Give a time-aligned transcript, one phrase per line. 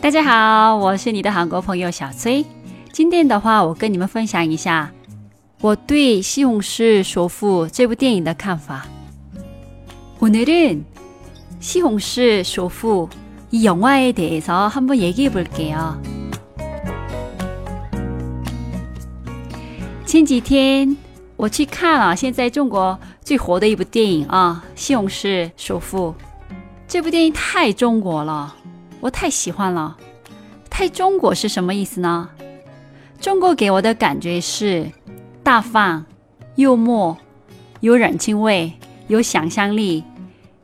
[0.00, 2.44] 大家好，我是你的韩国朋友小崔。
[2.92, 4.90] 今天的话，我跟你们分享一下
[5.60, 8.86] 我对《西红柿首富》这部电影的看法。
[10.18, 10.82] 오늘은《
[11.60, 13.08] 西红柿首富》
[13.52, 15.96] 이영화에대해서한번얘기해볼게요
[20.06, 20.96] 前几天
[21.36, 26.08] 我去看了现在中国最火的一部电影啊，《西红柿首富》。
[26.86, 28.54] 这部电影太中国了。
[28.99, 29.95] 我太喜欢了，
[30.69, 32.29] 太中国是什么意思呢？
[33.19, 34.91] 中国给我的感觉是
[35.43, 36.05] 大方、
[36.55, 37.17] 幽默、
[37.79, 38.73] 有人情味、
[39.07, 40.03] 有想象力，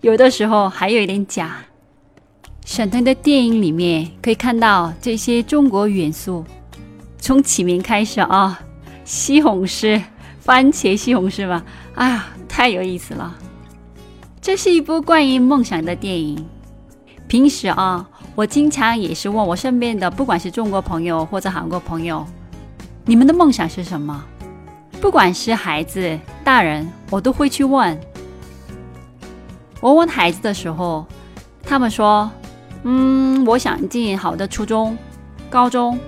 [0.00, 1.58] 有的时候还有一点假。
[2.64, 6.44] 沈腾的电影里面可以看到这些中国元素，
[7.18, 8.60] 从起名开始啊，
[9.04, 10.00] 西红柿、
[10.40, 13.36] 番茄西红柿吧，啊，太有意思了。
[14.40, 16.46] 这是一部关于梦想的电影。
[17.26, 18.08] 平时啊。
[18.34, 22.24] 我经常也是问我身边的，不管是中国朋友或者韩国朋友，
[23.04, 24.24] 你们的梦想是什么？
[25.00, 27.98] 不管是孩子、大人，我都会去问。
[29.80, 31.06] 我问孩子的时候，
[31.62, 32.30] 他们说
[32.84, 34.96] ：“嗯，我想进好的初中、
[35.48, 35.98] 高中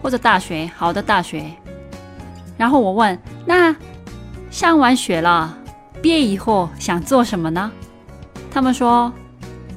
[0.00, 1.50] 或者大学，好的大学。”
[2.56, 3.74] 然后我问：“那
[4.50, 5.56] 上完学了，
[6.00, 7.70] 毕业以后想做什么呢？”
[8.50, 9.12] 他们说：“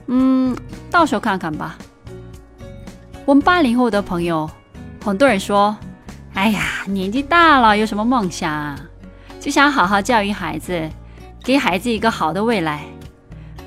[0.07, 0.55] 嗯。”
[0.99, 1.77] 到时候看看吧。
[3.23, 4.49] 我们八零后的朋友，
[5.01, 5.73] 很多人说
[6.35, 8.77] ：“哎呀，年纪大了，有什么梦想啊？
[9.39, 10.89] 就想好好教育孩子，
[11.41, 12.83] 给孩子一个好的未来。”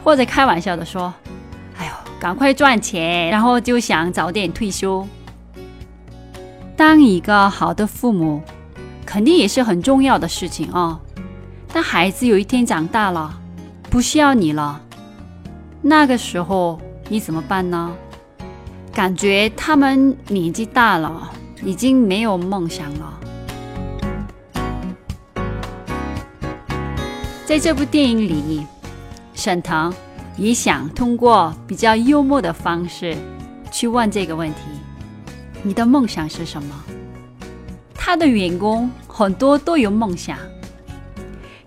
[0.05, 1.15] 或者开玩笑的说
[1.79, 5.09] ：“哎呦，赶快赚钱，然后就想早点退休。”
[6.77, 8.43] 当一个好的父母，
[9.07, 11.01] 肯定也是很重要的事情啊。
[11.73, 13.41] 但孩子有一天长大了，
[13.89, 14.83] 不需要你了，
[15.81, 16.79] 那个时候。
[17.09, 17.93] 你怎么办呢？
[18.95, 21.31] 感觉他们年纪大了，
[21.63, 23.19] 已经没有梦想了。
[27.47, 28.67] 在这部电影里，
[29.33, 29.93] 沈腾
[30.37, 33.17] 也想通过比较幽默的方式
[33.71, 34.61] 去问这个问题：
[35.63, 36.75] 你的梦想是什么？
[37.95, 40.37] 他的员工很多都有梦想，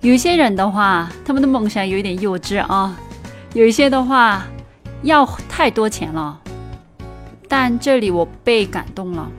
[0.01, 2.95] 有些人的话，他们的梦想有点幼稚啊；
[3.53, 4.45] 有一些的话。
[5.05, 6.41] 要太多钱了，
[7.47, 9.29] 但这里我被感动了。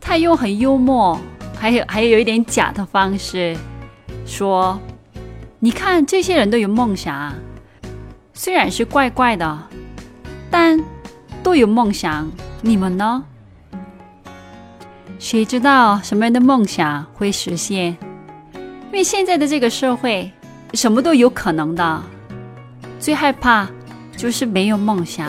[0.00, 1.20] 他用很幽默，
[1.54, 3.54] 还有还有一点假的方式
[4.24, 4.80] 说
[5.60, 7.34] ：“你看，这些人都有梦想，
[8.32, 9.58] 虽然是怪怪的，
[10.50, 10.82] 但
[11.42, 12.30] 都有梦想。
[12.62, 13.22] 你们呢？
[15.18, 17.98] 谁知道什么人的梦想会实现？
[18.54, 20.32] 因为现在的这个社会，
[20.72, 22.02] 什么都有可能的。
[22.98, 23.68] 最害怕。”
[24.16, 25.28] 就是没有梦想。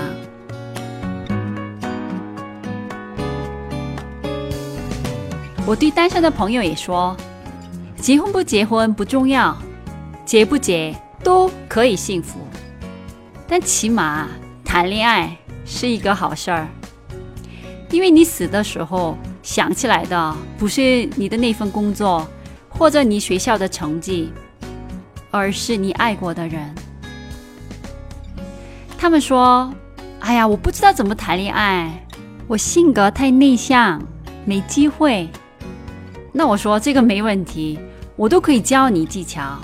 [5.68, 7.18] 我对单身的朋友也说，
[8.00, 9.58] 结婚不结婚不重要，
[10.24, 12.40] 结不结都可以幸福。
[13.48, 14.28] 但起码
[14.64, 15.36] 谈恋爱
[15.66, 16.68] 是一个好事儿，
[17.90, 22.28] 因为你死的时候想起来的不是你的那份工作
[22.70, 24.32] 或者你学校的成绩，
[25.32, 26.76] 而是你爱过的人。
[29.06, 29.72] 他们说
[30.20, 32.08] ：“哎呀，我不知道怎么谈恋爱，
[32.48, 34.02] 我性格太内向，
[34.46, 35.30] 没机会。”
[36.34, 37.80] 那我说：“这个没问题，
[38.16, 39.60] 我都可以教你技巧。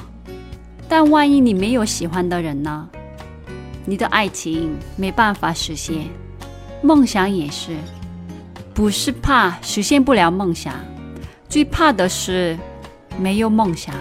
[0.87, 2.87] 但万一你没有喜欢的人呢？
[3.83, 6.05] 你的爱情没办法实现，
[6.83, 7.75] 梦想也是，
[8.75, 10.75] 不是怕实现不了梦想，
[11.49, 12.55] 最怕的是
[13.17, 13.95] 没有梦想。”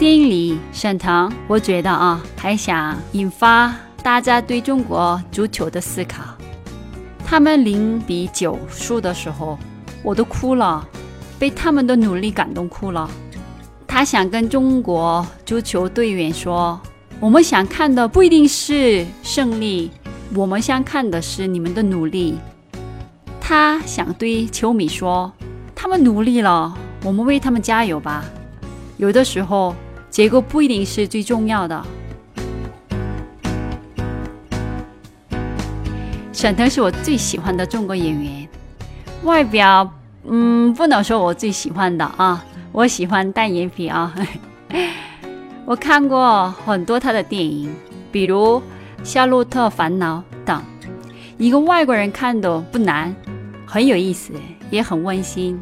[0.00, 6.22] 电影里，沈腾，我觉得啊，还想引发大家对中国足球的思考。
[7.22, 9.58] 他们零比九输的时候，
[10.02, 10.88] 我都哭了，
[11.38, 13.10] 被他们的努力感动哭了。
[13.86, 16.80] 他想跟中国足球队员说
[17.20, 19.90] ：“我们想看的不一定是胜利，
[20.34, 22.38] 我们想看的是你们的努力。”
[23.38, 25.30] 他想对球迷说
[25.76, 28.24] ：“他们努力了，我们为他们加油吧。”
[28.96, 29.76] 有的时候。
[30.10, 31.86] 结果不一定是最重要的。
[36.32, 38.48] 沈腾是我最喜欢的中国演员，
[39.24, 39.88] 外表
[40.24, 44.14] 嗯不能说我最喜欢的啊，我喜欢单眼皮啊。
[45.66, 47.72] 我看过很多他的电影，
[48.10, 48.56] 比如
[49.04, 50.60] 《夏洛特烦恼》等，
[51.38, 53.14] 一个外国人看的不难，
[53.66, 54.32] 很有意思，
[54.70, 55.60] 也很温馨。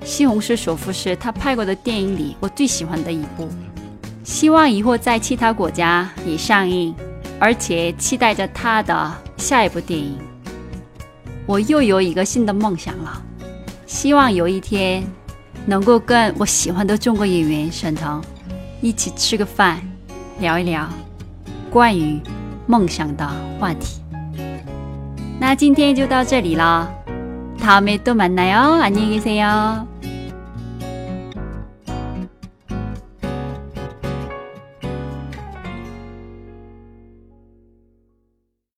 [0.06, 3.48] 《西红柿首富》是他拍过的电影里我最喜欢的一部。
[4.23, 6.93] 希望以后在其他国家也上映，
[7.39, 10.17] 而且期待着他的下一部电影。
[11.45, 13.21] 我又有一个新的梦想了，
[13.85, 15.03] 希望有一天
[15.65, 18.23] 能够跟我喜欢的中国演员沈腾
[18.81, 19.79] 一起吃个饭，
[20.39, 20.87] 聊一聊
[21.69, 22.19] 关于
[22.65, 24.01] 梦想的话题。
[25.39, 26.89] 那今天就到这里了，
[27.59, 29.85] 다음에또만나요안녕히계세요